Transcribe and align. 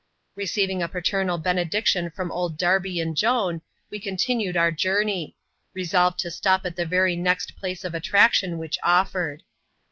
Receiving 0.35 0.81
a 0.81 0.87
paternal 0.87 1.37
benediction 1.37 2.09
from 2.09 2.31
old 2.31 2.57
Darby 2.57 2.99
and 2.99 3.15
Joan, 3.15 3.61
we 3.91 3.99
continued 3.99 4.57
our 4.57 4.71
journey; 4.71 5.35
resolved 5.75 6.17
to 6.21 6.31
stop 6.31 6.65
at 6.65 6.75
the 6.75 6.87
very 6.87 7.15
next 7.15 7.55
place 7.55 7.83
of 7.83 7.93
attraction 7.93 8.57
which 8.57 8.79
offered. 8.81 9.43